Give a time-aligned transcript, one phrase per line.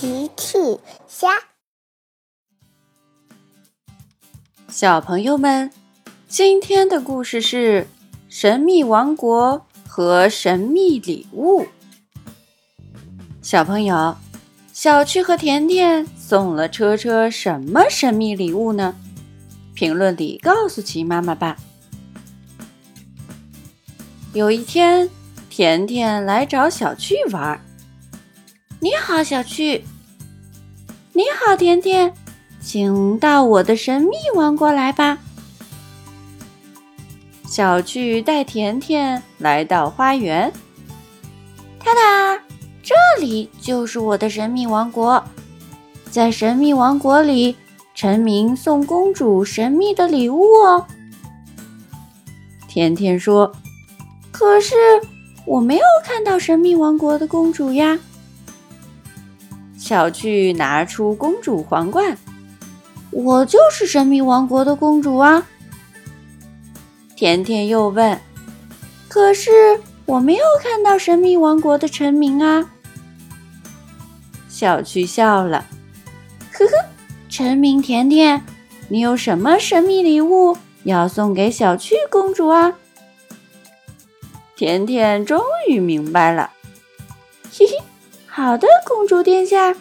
[0.00, 0.78] 奇趣
[1.08, 1.26] 虾，
[4.68, 5.72] 小朋友们，
[6.28, 7.82] 今天的故事是
[8.28, 11.62] 《神秘王国和神秘礼物》。
[13.42, 14.16] 小朋友，
[14.72, 18.94] 小趣和甜甜送了车车什么神秘礼物呢？
[19.74, 21.56] 评论里告诉奇妈妈吧。
[24.32, 25.10] 有一天，
[25.50, 27.60] 甜甜来找小趣玩。
[28.80, 29.84] 你好，小趣。
[31.12, 32.14] 你好，甜甜，
[32.60, 35.18] 请到我的神秘王国来吧。
[37.44, 40.52] 小趣带甜甜来到花园，
[41.84, 42.40] 哒哒，
[42.80, 45.24] 这里就是我的神秘王国。
[46.08, 47.56] 在神秘王国里，
[47.96, 50.86] 臣民送公主神秘的礼物哦。
[52.68, 53.52] 甜甜说
[54.30, 54.76] ：“可是
[55.44, 57.98] 我没有看到神秘王国的公主呀。”
[59.88, 62.18] 小趣拿出公主皇冠，
[63.10, 65.46] 我就是神秘王国的公主啊。
[67.16, 68.20] 甜甜又问
[69.08, 72.70] ：“可是我没有看到神秘王国的臣民啊。”
[74.46, 75.64] 小趣笑了，
[76.52, 76.72] 呵呵，
[77.30, 78.44] 臣民甜甜，
[78.88, 82.74] 你有什么神秘礼物要送给小趣公主啊？
[84.54, 86.50] 甜甜终于明白了，
[87.50, 87.72] 嘿嘿。
[88.30, 89.74] 好的，公主殿下。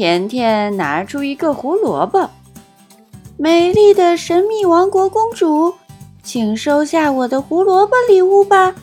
[0.00, 2.30] 甜甜拿出一个胡萝卜，
[3.36, 5.74] 美丽的神秘王国公主，
[6.22, 8.74] 请收下我的胡萝卜礼物吧。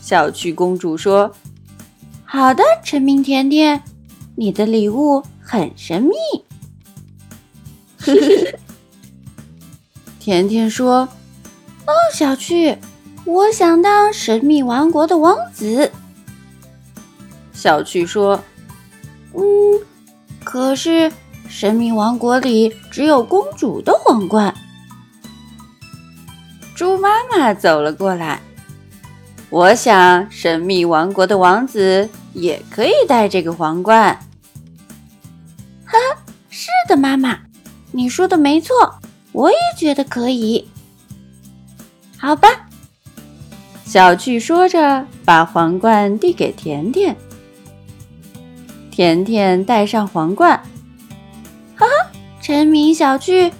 [0.00, 1.32] 小趣公主说
[2.24, 3.82] ：“好的，陈明甜甜，
[4.36, 6.14] 你的礼物很神秘。
[10.20, 11.08] ”甜甜说
[11.84, 12.78] ：“哦，小趣，
[13.24, 15.90] 我想当神秘王国的王子。”
[17.52, 18.40] 小趣说
[19.38, 19.80] ：“嗯，
[20.44, 21.10] 可是
[21.48, 24.54] 神秘王国里只有公主的皇冠。”
[26.74, 28.40] 猪妈妈走了过来，
[29.50, 34.16] 我想神秘王国的王子也可以戴这个皇冠。
[35.84, 35.98] 哈，
[36.50, 37.38] 是的，妈妈，
[37.90, 38.94] 你说的没错，
[39.32, 40.68] 我也觉得可以。
[42.16, 42.48] 好吧，
[43.84, 47.16] 小趣说着，把皇冠递给甜甜。
[48.98, 50.60] 甜甜戴上皇冠，
[51.76, 52.10] 哈哈！
[52.42, 53.52] 臣民小趣，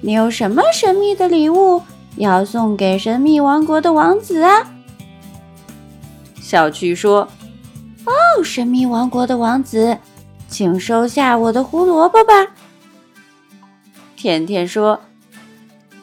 [0.00, 1.82] 你有什么神秘的礼物
[2.14, 4.72] 要送给神秘王国的王子啊？
[6.40, 7.28] 小趣说
[8.06, 9.98] ：“哦，神秘王国的王子，
[10.48, 12.54] 请收下我的胡萝卜吧。”
[14.14, 15.00] 甜甜说：“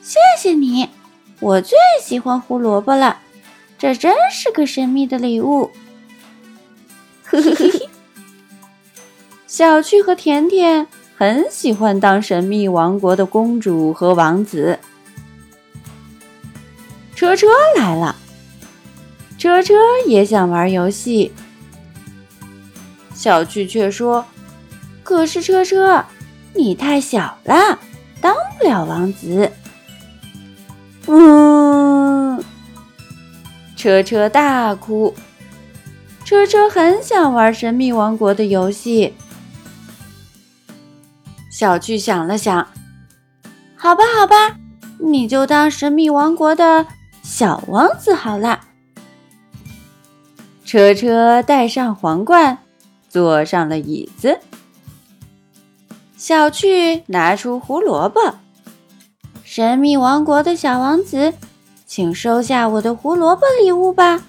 [0.03, 0.90] 谢谢你，
[1.40, 3.19] 我最喜欢胡萝卜了，
[3.78, 5.72] 这真是个神秘的礼物。”
[7.24, 7.81] 呵呵呵呵。
[9.61, 14.79] 小趣和甜甜很喜欢当神秘王国的公主和王子。
[17.13, 17.45] 车车
[17.77, 18.16] 来了，
[19.38, 19.75] 车车
[20.07, 21.31] 也想玩游戏。
[23.13, 24.25] 小趣却说
[25.05, 26.03] ：“可是车车，
[26.55, 27.77] 你太小了，
[28.19, 29.51] 当不了王子。”
[31.05, 32.44] 嗯，
[33.75, 35.13] 车车大哭。
[36.25, 39.13] 车车很想玩神秘王国的游戏。
[41.61, 42.67] 小趣想了想，
[43.75, 44.57] 好吧，好吧，
[44.97, 46.88] 你就当神秘王国的
[47.22, 48.61] 小王子好了。
[50.66, 52.57] 车车戴上皇冠，
[53.07, 54.39] 坐上了椅子。
[56.17, 58.19] 小趣拿出胡萝卜，
[59.44, 61.31] 神秘王国的小王子，
[61.85, 64.23] 请收下我的胡萝卜礼物吧。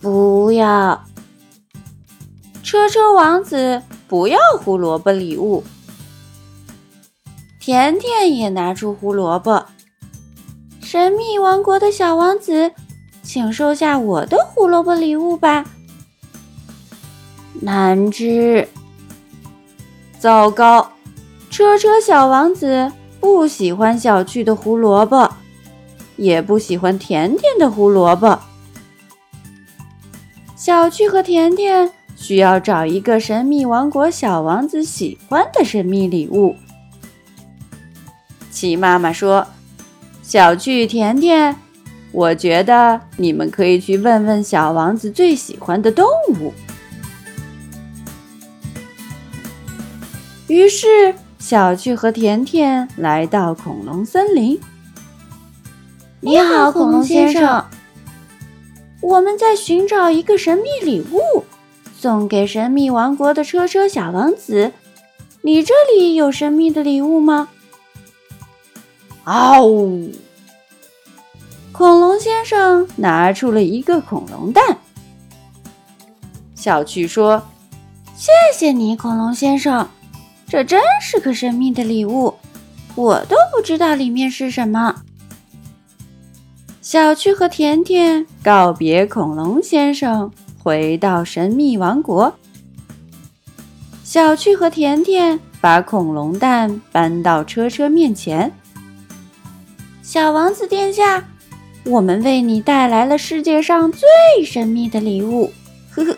[0.00, 1.04] 不要，
[2.62, 5.62] 车车王子，不要胡萝卜礼物。
[7.64, 9.64] 甜甜也拿出胡萝卜。
[10.82, 12.70] 神秘王国的小王子，
[13.22, 15.64] 请收下我的胡萝卜礼物吧。
[17.62, 18.68] 难吃，
[20.18, 20.92] 糟糕！
[21.48, 25.32] 车车小王子不喜欢小趣的胡萝卜，
[26.16, 28.38] 也不喜欢甜甜的胡萝卜。
[30.54, 36.54] 小趣和甜甜需要找一个神秘王国小王子喜欢的神秘礼物。
[38.54, 39.44] 鸡妈妈说
[40.22, 41.56] ：“小趣、甜甜，
[42.12, 46.06] 我觉得你们可以去问问小王子最喜欢的动
[46.40, 46.54] 物。”
[50.46, 54.60] 于是，小趣和甜甜来到恐龙森林。
[56.20, 57.64] 你好，恐龙先生，
[59.00, 61.42] 我们在寻找一个神秘礼物，
[61.98, 64.70] 送给神秘王国的车车小王子。
[65.42, 67.48] 你这里有神秘的礼物吗？
[69.24, 70.12] 嗷！
[71.72, 74.78] 恐龙先生拿出了一个恐龙蛋。
[76.54, 77.42] 小趣说
[78.14, 79.88] ：“谢谢你，恐龙先生，
[80.46, 82.34] 这真是个神秘的礼物，
[82.94, 85.02] 我都不知道里面是什么。”
[86.80, 90.30] 小趣和甜甜告别恐龙先生，
[90.62, 92.32] 回到神秘王国。
[94.04, 98.52] 小趣和甜甜把恐龙蛋搬到车车面前。
[100.04, 101.24] 小王子殿下，
[101.86, 105.50] 我们为你带来了世界上最神秘的礼物。
[105.90, 106.14] 呵呵，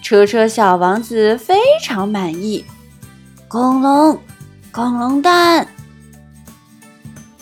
[0.00, 2.64] 车车小王子非常满意。
[3.46, 4.18] 恐龙，
[4.72, 5.68] 恐龙蛋。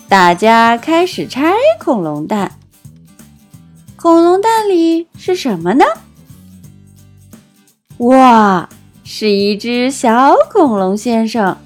[0.08, 2.50] 大家开始拆恐龙蛋。
[3.94, 5.85] 恐龙蛋里是什么呢？
[7.99, 8.69] 哇，
[9.05, 11.56] 是一只小恐龙先生。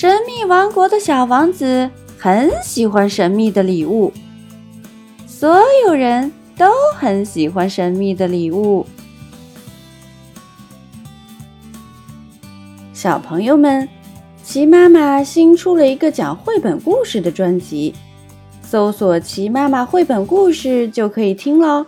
[0.00, 4.10] 神秘王国的小王子很喜欢神秘的礼物，
[5.26, 8.86] 所有人都很喜欢神秘的礼物。
[12.94, 13.86] 小朋友们。
[14.42, 17.94] 齐妈妈新出了一个讲绘本故事的专辑，
[18.62, 21.84] 搜索“齐妈妈绘本故事”就可以听喽。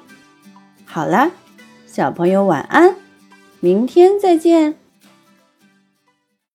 [0.85, 1.31] 好啦，
[1.87, 2.95] 小朋友晚安，
[3.61, 4.82] 明天再见。